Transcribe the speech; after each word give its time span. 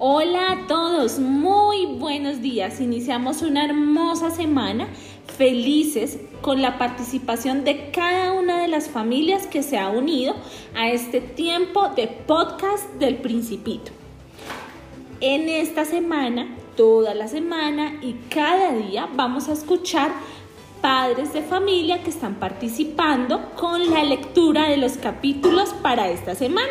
Hola 0.00 0.52
a 0.52 0.66
todos, 0.68 1.18
muy 1.18 1.86
buenos 1.86 2.40
días. 2.40 2.80
Iniciamos 2.80 3.42
una 3.42 3.64
hermosa 3.64 4.30
semana 4.30 4.86
felices 5.36 6.20
con 6.40 6.62
la 6.62 6.78
participación 6.78 7.64
de 7.64 7.90
cada 7.90 8.32
una 8.32 8.62
de 8.62 8.68
las 8.68 8.88
familias 8.88 9.48
que 9.48 9.64
se 9.64 9.76
ha 9.76 9.88
unido 9.88 10.36
a 10.76 10.88
este 10.88 11.20
tiempo 11.20 11.88
de 11.96 12.06
podcast 12.06 12.88
del 13.00 13.16
Principito. 13.16 13.90
En 15.20 15.48
esta 15.48 15.84
semana, 15.84 16.46
toda 16.76 17.12
la 17.16 17.26
semana 17.26 17.98
y 18.00 18.12
cada 18.30 18.74
día 18.74 19.08
vamos 19.16 19.48
a 19.48 19.52
escuchar 19.54 20.12
padres 20.80 21.32
de 21.32 21.42
familia 21.42 22.04
que 22.04 22.10
están 22.10 22.36
participando 22.36 23.50
con 23.56 23.90
la 23.90 24.04
lectura 24.04 24.68
de 24.68 24.76
los 24.76 24.92
capítulos 24.92 25.70
para 25.82 26.08
esta 26.08 26.36
semana. 26.36 26.68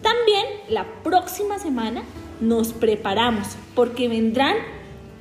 También 0.00 0.46
la 0.70 0.86
próxima 1.02 1.58
semana 1.58 2.02
nos 2.40 2.72
preparamos 2.72 3.48
porque 3.74 4.08
vendrán 4.08 4.56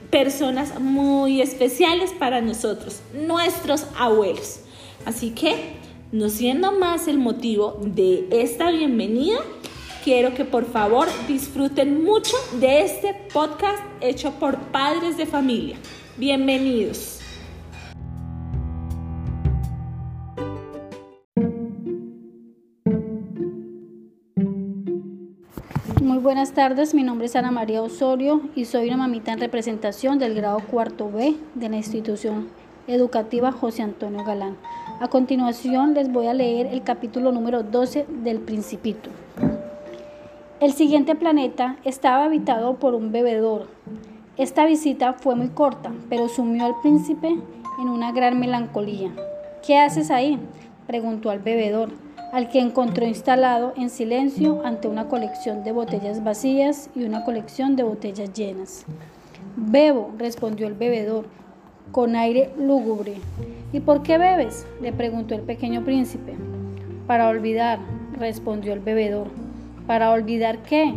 personas 0.09 0.79
muy 0.79 1.41
especiales 1.41 2.11
para 2.11 2.41
nosotros, 2.41 3.01
nuestros 3.13 3.85
abuelos. 3.97 4.61
Así 5.05 5.31
que, 5.31 5.75
no 6.11 6.29
siendo 6.29 6.71
más 6.71 7.07
el 7.07 7.19
motivo 7.19 7.79
de 7.83 8.27
esta 8.31 8.71
bienvenida, 8.71 9.39
quiero 10.03 10.33
que 10.33 10.45
por 10.45 10.65
favor 10.65 11.07
disfruten 11.27 12.03
mucho 12.03 12.35
de 12.59 12.81
este 12.81 13.13
podcast 13.31 13.83
hecho 14.01 14.31
por 14.39 14.57
padres 14.57 15.17
de 15.17 15.25
familia. 15.25 15.77
Bienvenidos. 16.17 17.18
Buenas 26.02 26.53
tardes, 26.53 26.94
mi 26.94 27.03
nombre 27.03 27.25
es 27.25 27.36
Ana 27.36 27.52
María 27.52 27.81
Osorio 27.81 28.42
y 28.55 28.66
soy 28.66 28.88
una 28.88 28.97
mamita 28.97 29.33
en 29.33 29.39
representación 29.39 30.19
del 30.19 30.33
grado 30.33 30.59
cuarto 30.59 31.11
B 31.11 31.36
de 31.56 31.69
la 31.69 31.78
institución 31.78 32.50
educativa 32.88 33.52
José 33.52 33.83
Antonio 33.83 34.23
Galán. 34.23 34.56
A 35.00 35.08
continuación 35.09 35.94
les 35.94 36.11
voy 36.11 36.28
a 36.28 36.33
leer 36.33 36.67
el 36.67 36.83
capítulo 36.83 37.31
número 37.31 37.64
12 37.64 38.06
del 38.23 38.39
Principito. 38.39 39.09
El 40.59 40.73
siguiente 40.73 41.16
planeta 41.16 41.78
estaba 41.83 42.25
habitado 42.25 42.75
por 42.75 42.95
un 42.95 43.11
bebedor. 43.11 43.67
Esta 44.38 44.66
visita 44.66 45.13
fue 45.13 45.36
muy 45.36 45.50
corta, 45.50 45.91
pero 46.09 46.30
sumió 46.30 46.66
al 46.66 46.80
príncipe 46.81 47.28
en 47.28 47.89
una 47.89 48.11
gran 48.11 48.39
melancolía. 48.39 49.11
¿Qué 49.66 49.78
haces 49.78 50.11
ahí? 50.11 50.39
preguntó 50.88 51.30
al 51.30 51.39
bebedor 51.39 51.89
al 52.31 52.49
que 52.49 52.59
encontró 52.59 53.05
instalado 53.05 53.73
en 53.75 53.89
silencio 53.89 54.61
ante 54.63 54.88
una 54.88 55.08
colección 55.08 55.63
de 55.63 55.72
botellas 55.72 56.23
vacías 56.23 56.89
y 56.95 57.03
una 57.03 57.23
colección 57.23 57.75
de 57.75 57.83
botellas 57.83 58.33
llenas. 58.33 58.85
Bebo, 59.55 60.11
respondió 60.17 60.67
el 60.67 60.73
bebedor, 60.73 61.25
con 61.91 62.16
aire 62.16 62.52
lúgubre. 62.57 63.16
¿Y 63.73 63.80
por 63.80 64.03
qué 64.03 64.17
bebes? 64.17 64.66
le 64.81 64.94
preguntó 64.94 65.35
el 65.35 65.41
pequeño 65.41 65.83
príncipe. 65.83 66.35
Para 67.07 67.27
olvidar, 67.27 67.80
respondió 68.17 68.73
el 68.73 68.80
bebedor. 68.80 69.27
¿Para 69.88 70.11
olvidar 70.11 70.59
qué? 70.59 70.94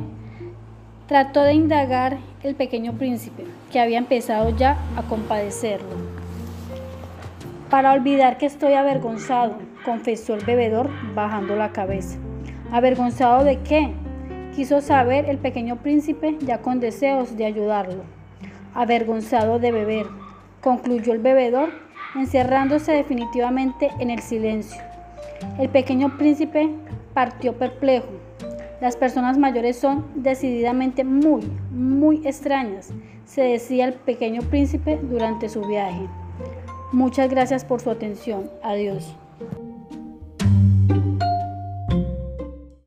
Trató 1.06 1.42
de 1.42 1.54
indagar 1.54 2.18
el 2.42 2.54
pequeño 2.54 2.92
príncipe, 2.94 3.44
que 3.70 3.80
había 3.80 3.98
empezado 3.98 4.50
ya 4.56 4.76
a 4.96 5.02
compadecerlo. 5.02 5.96
Para 7.70 7.92
olvidar 7.92 8.36
que 8.36 8.46
estoy 8.46 8.74
avergonzado, 8.74 9.56
confesó 9.82 10.34
el 10.34 10.44
bebedor 10.44 10.88
bajando 11.14 11.56
la 11.56 11.72
cabeza. 11.72 12.18
¿Avergonzado 12.70 13.44
de 13.44 13.58
qué? 13.60 13.92
Quiso 14.54 14.80
saber 14.80 15.28
el 15.28 15.38
pequeño 15.38 15.76
príncipe 15.76 16.36
ya 16.40 16.58
con 16.58 16.80
deseos 16.80 17.36
de 17.36 17.46
ayudarlo. 17.46 18.04
Avergonzado 18.74 19.58
de 19.58 19.72
beber, 19.72 20.06
concluyó 20.60 21.12
el 21.12 21.18
bebedor, 21.18 21.70
encerrándose 22.14 22.92
definitivamente 22.92 23.90
en 23.98 24.10
el 24.10 24.20
silencio. 24.20 24.80
El 25.58 25.68
pequeño 25.68 26.16
príncipe 26.16 26.70
partió 27.14 27.54
perplejo. 27.54 28.08
Las 28.80 28.96
personas 28.96 29.38
mayores 29.38 29.78
son 29.78 30.06
decididamente 30.14 31.04
muy, 31.04 31.42
muy 31.70 32.26
extrañas, 32.26 32.92
se 33.24 33.42
decía 33.42 33.86
el 33.86 33.94
pequeño 33.94 34.42
príncipe 34.42 34.98
durante 35.02 35.48
su 35.48 35.62
viaje. 35.62 36.06
Muchas 36.92 37.30
gracias 37.30 37.64
por 37.64 37.80
su 37.80 37.90
atención. 37.90 38.50
Adiós. 38.62 39.16